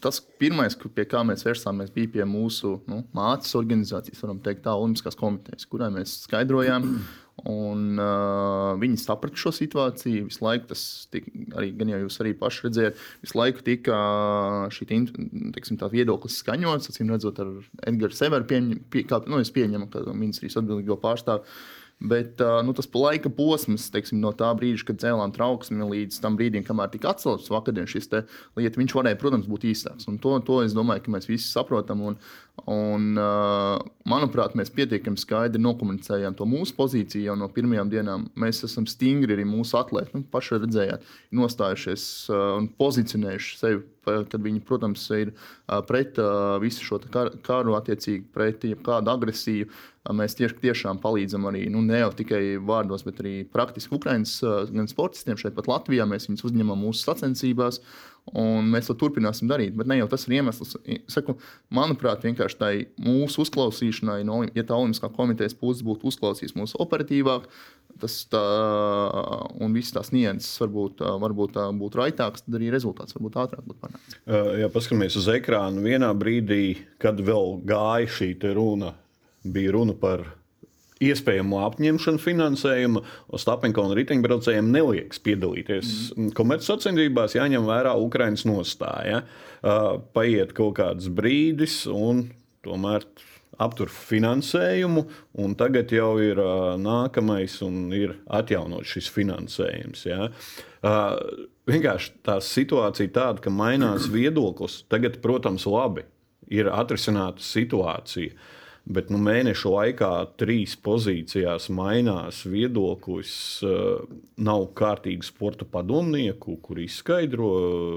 [0.04, 4.74] tas pirmais, pie kā mēs vērsāmies, bija pie mūsu nu, mātes organizācijas, varam teikt, tā
[4.76, 6.90] Olimpiskās komitejas, kurai mēs skaidrojām.
[7.50, 10.28] Un, uh, viņi saprata šo situāciju.
[10.28, 14.02] Visu laiku tas tika, arī, gan jau jūs arī paši redzējāt, visu laiku tika
[14.76, 16.92] šī teiksim, viedoklis skaņots.
[16.92, 17.56] Acīm redzot, ar
[17.90, 21.48] Edgars Severu pieņem, pie, kā, nu, pieņemu, ka ministrijas atbildīgo pārstāvu.
[22.04, 26.66] Bet nu, tas laika posms, teiksim, no tā brīža, kad cēlām trauksmi, līdz tam brīdim,
[26.68, 30.10] kamēr tika atcelts vakardien šis lieta, viņš varēja, protams, būt īsāks.
[30.12, 32.04] Un to, to es domāju, ka mēs visi saprotam.
[32.04, 32.18] Un,
[32.68, 33.08] un,
[34.10, 38.28] manuprāt, mēs pietiekami skaidri nokomunicējām to mūsu pozīciju jau no pirmajām dienām.
[38.36, 40.18] Mēs esam stingri arī mūsu atlēti.
[40.18, 41.08] Nu, paši redzējāt,
[41.40, 42.06] nostājušies
[42.60, 45.34] un pozicionējuši sevi kad viņi, protams, ir
[45.88, 46.20] pret
[46.64, 47.00] visu šo
[47.46, 49.70] karu, attiecīgi pret kādu agresiju.
[50.12, 54.34] Mēs tieši, tiešām palīdzam arī nu, ne jau tikai vārdos, bet arī praktiski Ukraiņas
[54.74, 56.04] gan sportistiem šeit, pat Latvijā.
[56.10, 57.80] Mēs viņus uzņemam mūsu sacensībās.
[58.40, 59.74] Un mēs to turpināsim darīt.
[59.76, 60.78] Bet ne jau tas ir iemesls.
[61.12, 61.36] Saku,
[61.76, 62.72] manuprāt, vienkārši tai
[63.04, 67.50] mūsu uzklausīšanai, no, ja tā Olimpiskā komitejas puses būtu uzklausījusi mūsu operatīvāk,
[68.00, 68.44] tas tā,
[69.60, 74.18] un visas tās nianses varbūt, varbūt būtu raitāks, tad arī rezultāts varbūt ātrāk būtu panākts.
[74.60, 76.64] Ja paskatāmies uz ekrānu, vienā brīdī,
[77.04, 78.96] kad vēl gāja šī runa,
[79.44, 80.26] bija runa par
[81.04, 83.02] iespējamo apņemšanu finansējumu,
[83.36, 86.32] Ostapenko un riteņbraucējiem neliekas piedalīties mm.
[86.38, 89.24] komercsacensībās, jāņem vērā Ukraiņas nostāja.
[89.64, 92.28] Uh, paiet kaut kāds brīdis, un
[92.64, 93.08] tomēr
[93.62, 95.06] aptur finansējumu,
[95.44, 100.08] un tagad jau ir uh, nākamais un ir atjaunots šis finansējums.
[100.10, 100.30] Ja?
[100.84, 104.82] Uh, vienkārši tā situācija tāda, ka mainās viedoklis.
[104.92, 106.08] Tagad, protams, labi
[106.54, 108.34] ir atrisināta situācija.
[108.84, 113.34] Bet nu, mēnešu laikā trīs pozīcijās mainās viedoklis.
[114.44, 117.54] Nav kārtīgu sporta padomnieku, kur izskaidro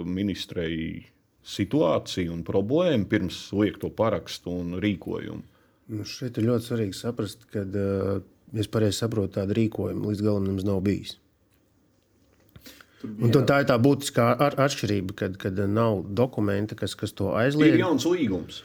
[0.07, 1.03] ministrei
[1.47, 5.43] situāciju un problēmu pirms liek to parakstu un rīkojumu.
[5.97, 10.49] Nu, šeit ir ļoti svarīgi saprast, ka, ja es pareizi saprotu, tāda rīkojuma līdz galam
[10.51, 11.17] mums nav bijis.
[13.07, 17.77] Un tā ir tā būtiskā atšķirība, kad, kad nav dokumenta, kas, kas to aizliedz.
[17.77, 18.63] Ir jauns līgums.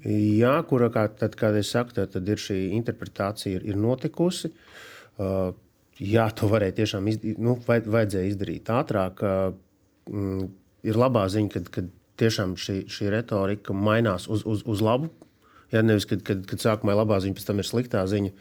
[0.00, 4.48] Jā, kura, kā, tad, kad es saku, tad, tad ir šī interpretācija ir, ir notikusi.
[5.20, 5.52] Uh,
[6.00, 9.20] jā, to varēja tiešām izdarīt, nu, vajad, vajadzēja izdarīt ātrāk.
[9.20, 9.58] Uh,
[10.08, 10.46] mm,
[10.88, 15.12] ir labā ziņa, kad, kad tiešām šī, šī retorika mainās uz, uz, uz labu.
[15.72, 18.32] Jā, nevis, kad, kad, kad sākumā ir labā ziņa, pēc tam ir sliktā ziņa.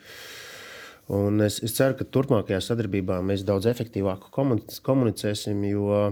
[1.11, 6.03] Un es, es ceru, ka turpmākajā sadarbībā mēs daudz efektīvāk komunicēsim, jo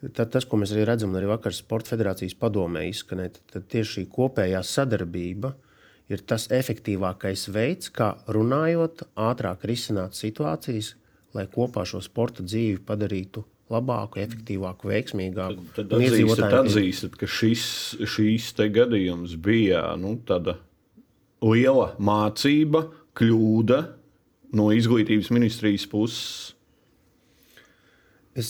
[0.00, 4.04] Tad tas, ko mēs arī redzam, arī vakar Sports federācijas padomē izskanēja, tad tieši šī
[4.14, 5.52] kopējā sadarbība
[6.10, 10.94] ir tas efektīvākais veids, kā runājot, ātrāk risināt situācijas,
[11.36, 15.68] lai kopā šo sporta dzīvi padarītu labāku, efektīvāku, veiksmīgāku.
[15.76, 17.68] Tad, tad atzīstat, atzīstat, ka šis,
[18.00, 20.16] šīs gadījums bija nu,
[21.44, 22.86] liela mācība,
[23.20, 23.84] kļūda
[24.56, 26.54] no izglītības ministrijas puses.
[28.34, 28.48] Es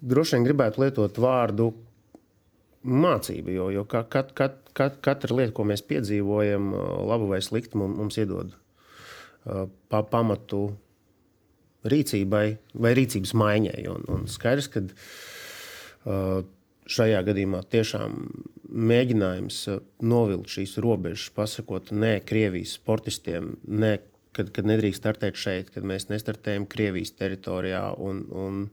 [0.00, 1.70] droši vien gribētu lietot vārdu
[2.80, 6.70] mācība, jo, jo kat, kat, kat, kat, katra lieta, ko mēs piedzīvojam,
[7.10, 8.54] labu vai sliktu, mums iedod
[9.44, 10.70] pa, pamatu
[11.88, 12.46] rīcībai
[12.80, 13.82] vai rīcības maiņai.
[13.92, 14.84] Un, un skaidrs, ka
[16.90, 18.16] šajā gadījumā tiešām
[18.70, 19.58] mēģinājums
[20.06, 23.96] novilkt šīs robežas, pasakot, nē, Krievijas sportistiem, nē,
[24.36, 27.82] kad, kad nedrīkst startēt šeit, kad mēs nestartējam Krievijas teritorijā.
[27.98, 28.64] Un, un,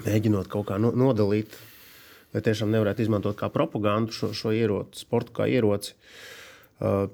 [0.00, 1.56] mēģinot kaut kā nodalīt,
[2.32, 5.96] vai tiešām nevarētu izmantot kā propagandu šo, šo ieroci, sportu kā ieroci.
[6.82, 7.06] Uh,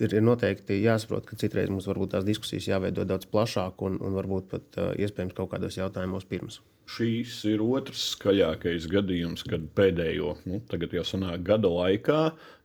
[0.00, 4.18] ir, ir noteikti jāsaprot, ka citreiz mums varbūt tās diskusijas jāveido daudz plašāk un, un
[4.18, 6.60] varbūt pat uh, iespējams kaut kādos jautājumos pirms.
[6.92, 10.58] Šīs ir otrs skaļākais gadījums, kad pēdējo, nu,
[11.08, 12.18] sanāk, gada laikā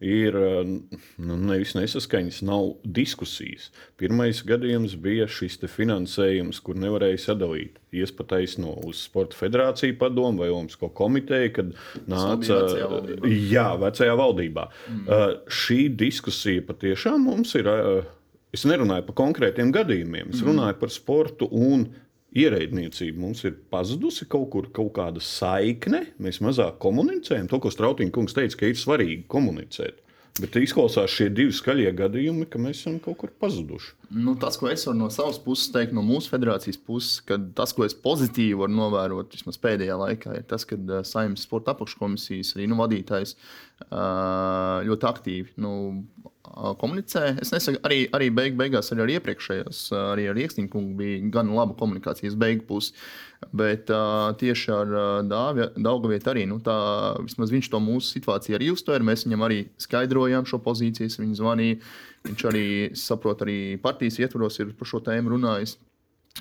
[0.04, 3.70] ir nu, nevis nesaskaņas, nav diskusijas.
[4.00, 7.80] Pirmais gadījums bija šis finansējums, kur nevarēja sadalīt.
[7.96, 11.72] Iespataisno uz Sporta federāciju padomu vai Olimpisko komiteju, kad
[12.10, 13.32] nāca vecajā valdībā.
[13.54, 14.68] Jā, vecajā valdībā.
[14.92, 15.06] Mm.
[15.08, 17.72] Uh, šī diskusija patiešām mums ir.
[17.72, 18.14] Uh,
[18.56, 20.82] es nerunāju par konkrētiem gadījumiem, es runāju mm.
[20.82, 21.88] par sportu un
[22.38, 26.06] ierēdniecība mums ir pazudusi kaut kur, kaut kāda saikne.
[26.22, 27.50] Mēs mazāk komunicējam.
[27.52, 30.04] To, ko Strautiņa kungs teica, ka ir svarīgi komunicēt.
[30.38, 33.96] Bet izklausās šie divi skaļie gadījumi, ka mēs esam kaut kur pazuduši.
[34.14, 37.74] Nu, tas, ko es varu no savas puses teikt, no mūsu federācijas puses, ka tas,
[37.74, 42.54] ko es pozitīvi varu novērot vismaz pēdējā laikā, ir tas, ka uh, saimnes sporta apakškomisijas
[42.58, 45.74] arī nu, vadītājs uh, ļoti aktīvi nu,
[46.82, 47.38] komunicē.
[47.42, 49.82] Es nesaku, arī, arī beig, beigās, arī ar iepriekšējos,
[50.14, 52.94] arī ar Rieksniņu kungu bija gan laba komunikācijas beigu pusi.
[53.54, 56.78] Bet uh, tieši ar uh, Daugavietu arī nu, tā,
[57.38, 59.06] viņš to mūsu situāciju arī uztvēra.
[59.06, 61.82] Mēs viņam arī skaidrojām šo pozīciju, viņš zvanīja.
[62.28, 62.66] Viņš arī
[62.98, 65.78] saprot, arī partijas ietvaros ir par šo tēmu runājis.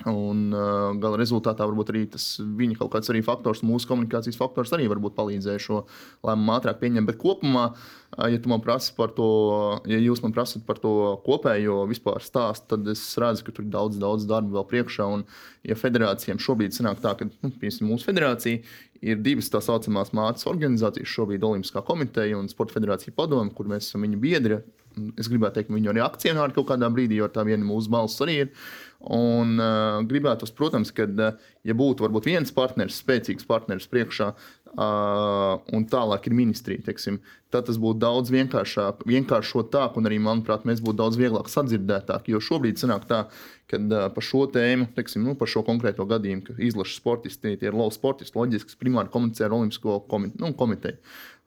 [0.05, 4.73] Un uh, gala rezultātā varbūt arī tas viņa kaut kāds arī faktors, mūsu komunikācijas faktors
[4.75, 5.79] arī varbūt palīdzēja šo
[6.27, 7.09] lēmumu ātrāk pieņemt.
[7.09, 9.29] Bet kopumā, uh, ja, man par to,
[9.89, 10.93] ja jūs man prasat par to
[11.25, 15.09] kopējo vispār stāstu, tad es redzu, ka tur ir daudz, daudz darba vēl priekšā.
[15.17, 15.25] Un,
[15.65, 18.61] ja federācijām šobrīd sanāk tā, ka nu, piemēram, mūsu federācija
[19.01, 23.89] ir divas tā saucamās mātes organizācijas, šobrīd Olimpiskā komiteja un Sporta federācija padome, kur mēs
[23.89, 24.59] esam viņa biedri.
[25.17, 28.23] Es gribētu teikt, ka viņi arī akcionāri kaut kādā brīdī, jo tā viena mūsu balss
[28.25, 28.53] arī ir.
[28.97, 35.59] Un uh, gribētu, protams, ka, uh, ja būtu varbūt viens partneris, spēcīgs partneris priekšā, uh,
[35.77, 37.19] un tālāk ir ministrija, teiksim,
[37.53, 42.33] tad tas būtu daudz vienkāršāk, vienkāršotāk, un arī, manuprāt, mēs būtu daudz vieglāk sadzirdētāki.
[42.33, 43.19] Jo šobrīd sanāk tā,
[43.69, 47.69] ka uh, par šo tēmu, teiksim, nu, par šo konkrēto gadījumu, ka izlaša sportisti, tie
[47.69, 50.41] ir lauka sportisti, loģiski, primāri komunicē ar Olimpisko komiteju.
[50.41, 50.97] Nu, komiteju.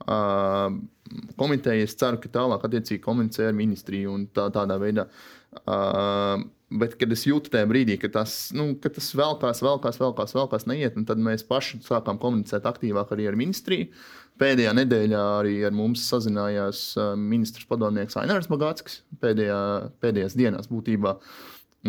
[0.07, 0.79] Uh,
[1.35, 5.11] komiteja, es ceru, ka tālāk attiecīgi komunicē ar ministriju un tā, tādā veidā.
[5.67, 10.35] Uh, Bet, kad es jūtu tajā brīdī, ka tas, nu, ka tas velkās, velkās, velkās,
[10.37, 13.89] velkās, neiet, tad mēs paši sākām komunicēt aktīvāk arī ar ministriju.
[14.39, 16.85] Pēdējā nedēļā arī ar mums sazinājās
[17.19, 19.59] ministrs padomnieks Ainārs Magāckis pēdējā,
[20.01, 21.17] pēdējās dienās būtībā.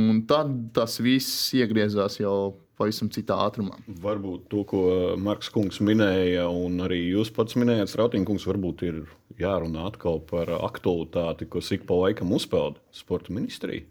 [0.02, 3.78] Un tad tas viss iegriezās jau pavisam citā ātrumā.
[4.02, 4.84] Varbūt to, ko
[5.22, 9.02] Marks Kungs minēja, un arī jūs pats minējāt, Strautīnkungs, varbūt ir
[9.38, 13.86] jārunā atkal par aktualitāti, ko ik pa laikam uzpeld sporta ministrija.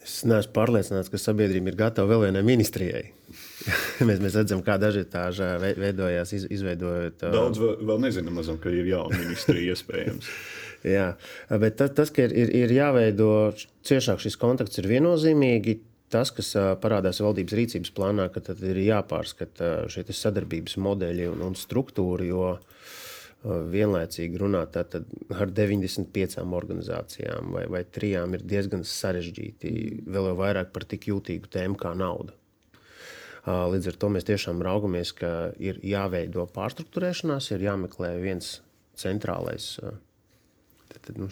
[0.00, 3.02] Es neesmu pārliecināts, ka sabiedrība ir gatava vēl vienai ministrijai.
[4.08, 5.44] mēs, mēs redzam, kā daži tādi
[5.80, 7.26] veidojās, iz, izveidojot.
[7.34, 10.32] Daudz vēl, vēl nezinām, mazam, ka ir jauna ministrija iespējams.
[10.88, 11.10] Jā,
[11.60, 13.30] bet tas, tas ka ir, ir, ir jāveido
[13.84, 15.82] ciešāk šis kontakts, ir viennozīmīgi.
[16.10, 16.48] Tas, kas
[16.82, 22.24] parādās valdības rīcības plānā, ka tad ir jāpārskata šie sadarbības modeļi un, un struktūra.
[22.26, 22.69] Jo uh,
[23.44, 29.72] vienlaicīgi runāt ar 95 organizācijām vai, vai trijām ir diezgan sarežģīti.
[30.04, 32.36] Vēl vairāk par tik jūtīgu tēmu kā nauda.
[33.48, 38.58] Līdz ar to mēs tiešām raugamies, ka ir jāveido pārstruktūrēšanās, ir jāmeklē viens
[39.00, 41.30] centrālais tad, tad, nu,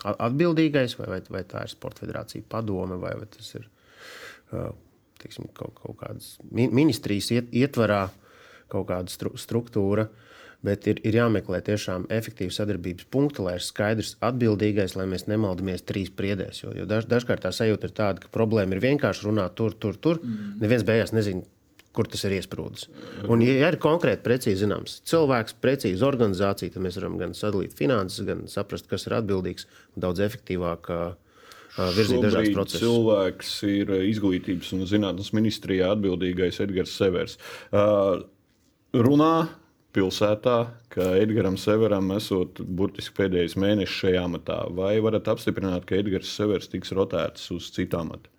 [0.00, 3.68] atbildīgais, vai, vai, vai tā ir Sports federācija padome, vai, vai tas ir
[5.20, 8.06] teiksim, kaut, kaut kādas ministrijas ietvarā,
[8.72, 10.08] kaut kāda stru, struktūra.
[10.08, 10.26] Uh,
[10.66, 15.86] bet ir, ir jāmeklē tiešām efektīva sadarbības punkti, lai ir skaidrs atbildīgais, lai mēs nemaldamies
[15.88, 16.64] trīs priedēs.
[16.64, 19.96] Jo, jo daž, dažkārt tā sajūta ir tāda, ka problēma ir vienkārši runāt tur, tur,
[19.96, 20.20] tur.
[20.24, 20.58] Mm.
[20.64, 21.46] Neviens beigās nezina.
[21.90, 22.84] Kur tas ir iesprūdis?
[23.26, 28.22] Un, ja ir konkrēti, precīzi zināms, cilvēks, precīzi organizācija, tad mēs varam gan sadalīt finanses,
[28.28, 30.86] gan saprast, kas ir atbildīgs un daudz efektīvāk
[31.96, 32.84] virzīt dažādas procesus.
[32.84, 37.34] Cilvēks ir izglītības un zinātnes ministrijā atbildīgais Edgars Severs.
[37.74, 38.22] Uh,
[38.94, 39.34] runā
[39.94, 40.56] pilsētā,
[40.92, 44.58] ka Edgars Severam esot burtiski pēdējais mēnesis šajā amatā.
[44.74, 48.30] Vai varat apstiprināt, ka Edgars Severs tiks rotēts uz citu amatu?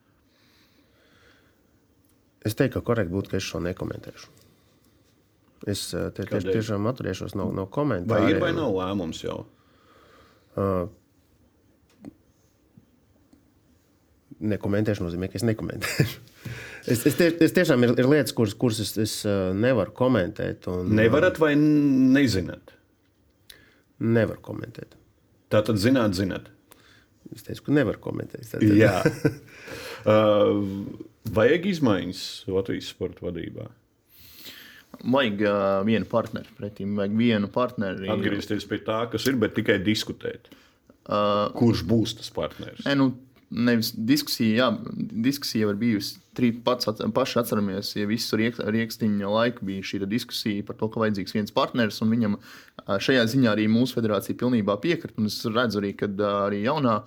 [2.46, 4.32] Es teiktu, ka korekti būtu, ka es šo nekomentēšu.
[5.70, 8.10] Es eh, tie, tieši, tiešām atturēšos no, no komentāriem.
[8.10, 9.44] Vai ir vai nav lēmums jau?
[10.58, 10.88] Uh,
[14.42, 16.31] nekomentēšu nozīmē, ka es nekomentēšu.
[16.88, 19.18] Es, es, tie, es tiešām ir, ir lietas, kuras, kuras es, es
[19.58, 20.66] nevaru komentēt.
[20.72, 22.74] Un, Nevarat vai nezināt?
[24.02, 24.98] Nevaru komentēt.
[25.52, 26.48] Tā tad zināt, zināt.
[27.36, 28.48] Es teicu, ka nevaru komentēt.
[28.50, 28.74] Tātad...
[28.76, 28.98] Jā.
[30.10, 30.58] uh,
[31.38, 33.70] vajag izmaiņas Latvijas sporta vadībā.
[35.02, 38.10] Vajag uh, vienu partneri pretī, vajag vienu partneri.
[38.12, 40.52] Atgriezties pie tā, kas ir, bet tikai diskutēt.
[41.02, 42.84] Uh, Kurš būs tas partneris?
[42.86, 43.08] Ne, nu,
[43.52, 44.68] nevis diskusija, jā,
[45.28, 46.20] diskusija var bijusi.
[46.36, 51.36] Trīs pats paši atceramies, ja visu rīkstiņa laiku bija šī diskusija par to, ka vajadzīgs
[51.36, 52.38] viens partneris, un viņam
[53.04, 55.20] šajā ziņā arī mūsu federācija pilnībā piekrita.
[55.28, 56.08] Es redzu arī, ka
[56.46, 57.02] arī jaunā,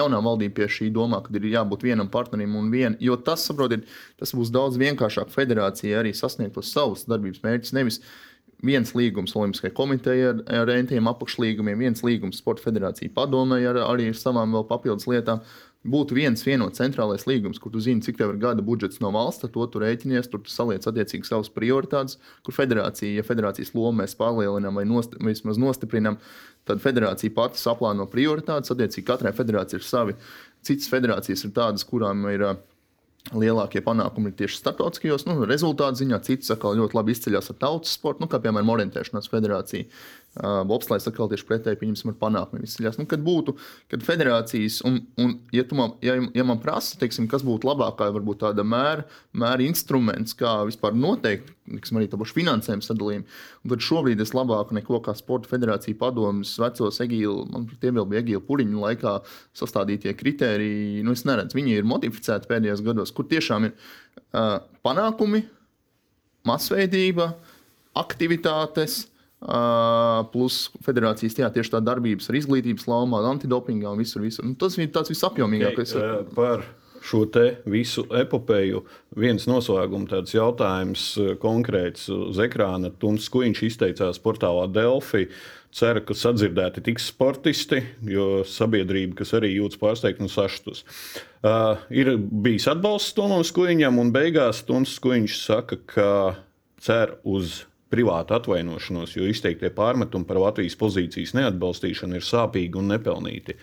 [0.00, 3.84] jaunā valdība pie šī domā, ka ir jābūt vienam partnerim un vienam, jo tas, saprotiet,
[4.20, 7.76] tas būs daudz vienkāršāk federācijai arī sasniegt tos savus darbības mērķus.
[7.76, 8.00] Nevis
[8.64, 14.08] viens līgums Olimpiskajai komitejai ar, ar rentiem apakšlīgumiem, viens līgums Sporta federācija padomē ar, arī
[14.08, 15.44] ar savām vēl papildus lietām
[15.84, 19.44] būtu viens vienots centrālais līgums, kur tu zini, cik tev ir gada budžets no valsts,
[19.52, 24.16] to tu rēķinies, tur tu saliec attiecīgi savas prioritātes, kur federācija, ja federācijas lomu mēs
[24.18, 26.18] palielinām vai nost, vismaz nostiprinām,
[26.68, 28.72] tad federācija pati saplāno prioritātes.
[28.72, 30.16] Attiecīgi, katrai federācijai ir savi.
[30.64, 32.48] Citas federācijas ir tādas, kurām ir
[33.32, 36.20] lielākie panākumi ir tieši starptautiskajos nu, rezultātu ziņā.
[36.26, 39.88] Citas atkal ļoti labi izceļas ar tautas sportu, nu, kā piemēram Orientēšanās federācija.
[40.34, 42.96] Uh, Bobslēgs atkal tieši pretēji pieņemsim ar panākumiem izceļas.
[42.98, 43.52] Nu, kad būtu,
[43.92, 48.40] kad federācijas, un, un ja, man, ja, ja man prasa, teiksim, kas būtu labākā, varbūt
[48.42, 53.38] tāda mēra, mēra instruments, kā vispār noteikt, teiksim, arī tādu finansējumu sadalījumu,
[53.70, 58.26] tad šobrīd es labāk neko kā Sporta federācija padomus vecos Egīlu, man tie vēl bija
[58.26, 59.14] Egīla Puriņu laikā
[59.54, 65.46] sastādītie kriteriji, nu es neredzu, viņi ir modificēti pēdējos gados, kur tiešām ir uh, panākumi,
[66.50, 67.36] masveidība,
[67.94, 69.04] aktivitātes,
[70.32, 74.24] plus federācijas jā, tieši tā darbības ar izglītības laumā, antidopingā un visur.
[74.24, 74.46] visur.
[74.48, 75.92] Nu, tas ir tāds visapjomīgākais.
[75.98, 76.64] Okay, par
[77.04, 77.26] šo
[77.68, 78.80] visu epopēju
[79.20, 81.10] viens noslēguma tāds jautājums
[81.42, 82.92] konkrēts uz ekrāna.
[83.00, 85.28] Tums Kuņš izteicās portālā Delfi.
[85.74, 90.84] Ceru, ka sadzirdēti tiks sportisti, jo sabiedrība, kas arī jūtas pārsteigta un sašutus.
[91.42, 96.12] Uh, ir bijis atbalsts Tomam Skuiņam, un beigās Toms Skuiņš saka, ka
[96.78, 103.56] cer uz privātu atvainošanos, jo izteiktie pārmetumi par Latvijas pozīcijas neatbalstīšanu ir sāpīgi un nepelnīti.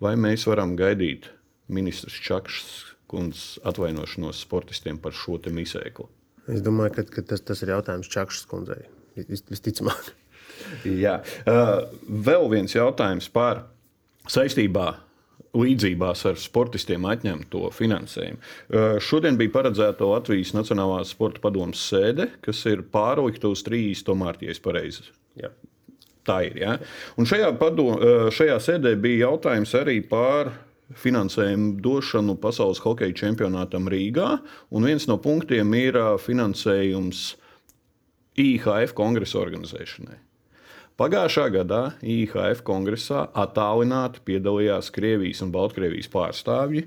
[0.00, 1.28] Vai mēs varam gaidīt
[1.72, 2.70] ministrs Čakšs
[3.10, 6.08] kundzes atvainošanos sportistiem par šo misēklu?
[6.50, 8.86] Es domāju, ka, ka tas, tas ir jautājums Čakšs kundzei.
[9.18, 10.12] Vis, visticamāk.
[11.04, 11.20] Jā.
[11.46, 13.66] Vēl viens jautājums par
[14.30, 14.92] saistībā
[15.56, 18.38] līdzībās ar sportistiem atņemt to finansējumu.
[19.02, 24.14] Šodien bija paredzēta Latvijas Nacionālās sporta padomus sēde, kas ir pārlikta uz 30.
[24.20, 25.08] mārciņu, ja pareizi.
[25.40, 25.50] Jā.
[26.26, 26.58] Tā ir.
[26.60, 26.76] Ja?
[27.18, 27.98] Un šajā, padom,
[28.34, 30.52] šajā sēdē bija jautājums arī par
[31.00, 34.32] finansējumu došanu pasaules hokeja čempionātam Rīgā.
[34.74, 37.24] Un viens no punktiem ir finansējums
[38.38, 40.18] IHF kongresa organizēšanai.
[41.00, 46.82] Pagājušā gadā IHF kongresā attālināti piedalījās Krievijas un Baltkrievijas pārstāvji.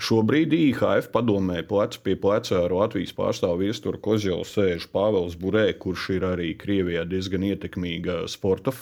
[0.00, 6.08] Šobrīd IHF padomē plecu pie pleca ar Latvijas pārstāvu viesturu Kozjovu sēž Pāvils Burē, kurš
[6.16, 8.72] ir arī Krievijā diezgan ietekmīga sporta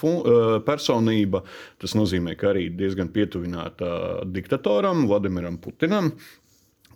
[0.70, 1.42] personība.
[1.82, 6.14] Tas nozīmē, ka arī diezgan pietuvināta diktatoram Vladimiram Putinam.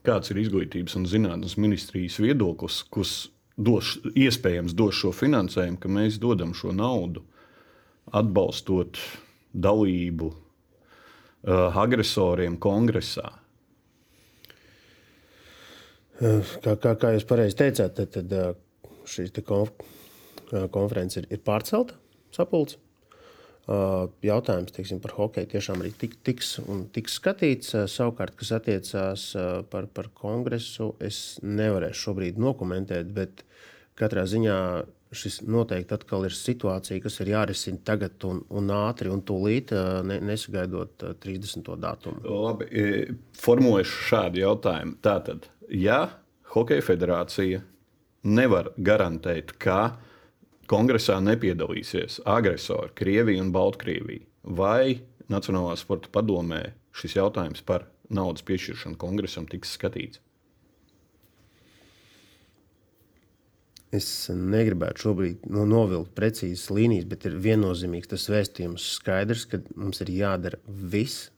[0.07, 3.25] Kāds ir izglītības un zinātnes ministrijas viedoklis, kas
[3.59, 7.27] dos, iespējams dos šo finansējumu, ka mēs dodam šo naudu?
[8.13, 9.01] Atbalstot
[9.57, 13.33] dalību uh, agresoriem kongresā?
[16.17, 18.55] Kā, kā, kā jūs pareizi teicāt, tad, tad uh,
[19.05, 19.75] šī te konf
[20.73, 21.97] konference ir, ir pārcelta
[22.35, 22.79] sapulce.
[23.67, 26.53] Jautājums teiksim, par hokeju tiešām arī tik, tiks,
[26.95, 27.73] tiks skatīts.
[27.91, 29.25] Savukārt, kas attiecās
[29.73, 33.43] par, par kongresu, es nevarēšu šobrīd nokomentēt, bet
[33.99, 34.59] katrā ziņā
[35.15, 39.73] šis noteikti atkal ir situācija, kas ir jārisina tagad un, un ātri un tūlīt,
[40.07, 41.71] ne, nesagaidot 30.
[41.83, 42.23] datumu.
[42.27, 44.99] Labi, formulēšu šādu jautājumu.
[45.05, 46.01] Tātad, ja
[46.55, 47.63] Hokeja federācija
[48.27, 49.97] nevar garantēt, ka
[50.71, 56.63] kongresā nepiedalīsies agresori Krievija un Baltkrievija, vai Nacionālā sporta padomē
[56.97, 60.23] šis jautājums par naudas piešķiršanu kongresam tiks skatīts?
[63.95, 70.03] Es negribētu šobrīd nu, novilkt precīzas līnijas, bet ir viennozīmīgs tas vēstījums skaidrs, ka mums
[70.03, 71.29] ir jādara viss,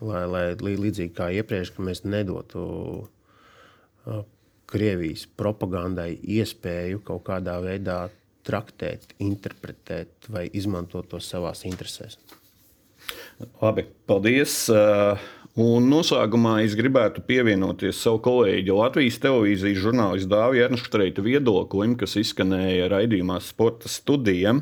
[0.00, 2.62] lai, lai līdzīgi kā iepriekš, mēs nedotu
[3.04, 4.24] uh,
[4.66, 8.06] Krievijas propagandai iespēju kaut kādā veidā
[8.46, 12.18] traktēt, interpretēt vai izmantot to savās interesēs.
[13.60, 14.64] Labi, paldies.
[14.72, 15.20] Uh,
[15.56, 22.90] Un noslēgumā es gribētu pievienoties savu kolēģi Latvijas televīzijas žurnālistu Dāvidu Ernstreita viedoklim, kas izskanēja
[22.92, 24.60] raidījumā Sporta studijām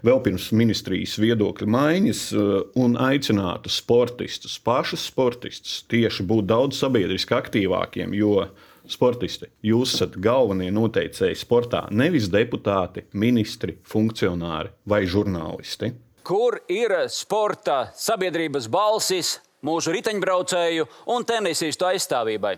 [0.00, 7.36] vēl pirms ministrijas viedokļa maiņas, eh, un aicinātu sportistus, pašus sportistus, tieši būt daudz sabiedriski
[7.36, 8.16] aktīvākiem.
[8.16, 8.48] Jo
[8.88, 15.92] sportisti, jūs esat galvenie noteicēji sportā, nevis deputāti, ministri, funkcionāri vai žurnālisti.
[16.24, 19.42] Kur ir sporta sabiedrības balsis?
[19.66, 22.56] Mūsu riteņbraucēju un tenisistu aizstāvībai.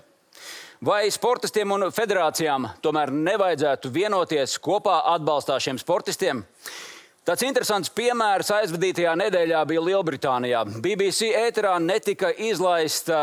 [0.84, 6.42] Vai sportistiem un federācijām tomēr nevajadzētu vienoties kopā atbalstā šiem sportistiem?
[7.24, 10.64] Tāds interesants piemērs aizvadītajā nedēļā bija Lielbritānijā.
[10.84, 13.22] BBC ēterā netika izlaista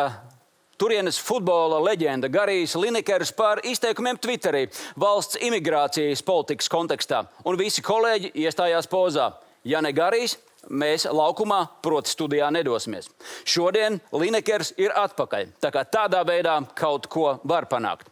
[0.81, 4.63] turienes futbola leģenda Garijs Linekers par izteikumiem Twitterī
[4.97, 7.27] valsts imigrācijas politikas kontekstā.
[7.45, 9.27] Un visi kolēģi iestājās pozā.
[9.61, 10.39] Ja ne Garijs,
[10.69, 13.09] mēs laukumā, proti, studijā nedosimies.
[13.47, 15.55] Šodien Linekers ir atpakaļ.
[15.61, 18.11] Tā tādā veidā kaut ko var panākt.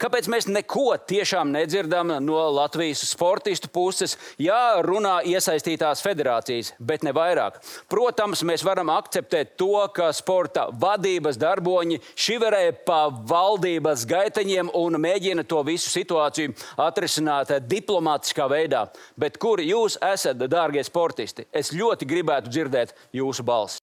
[0.00, 4.14] Kāpēc mēs neko tiešām nedzirdam no Latvijas sportistu puses?
[4.40, 7.58] Jā, runā iesaistītās federācijas, bet ne vairāk.
[7.92, 15.44] Protams, mēs varam akceptēt to, ka sporta vadības darboņi šiverē pa valdības gaiteņiem un mēģina
[15.44, 18.86] to visu situāciju atrisināt diplomātiskā veidā.
[19.20, 21.44] Bet kur jūs esat, dārgie sportisti?
[21.52, 23.79] Es ļoti gribētu dzirdēt jūsu balsi.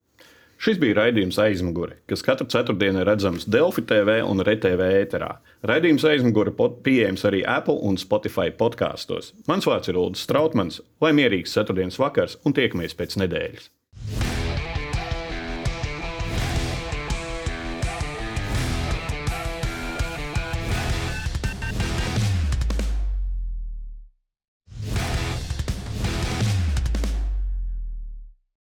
[0.58, 5.30] Šis bija raidījums aizmugure, kas katru ceturtdienu ir redzams Delfi TV un RTV ēterā.
[5.70, 9.36] Raidījums aizmugure pieejams arī Apple un Spotify podkāstos.
[9.50, 13.70] Mans vārds ir Ulrichs Strautmans, lai mierīgs ceturtdienas vakars un tiekamies pēc nedēļas!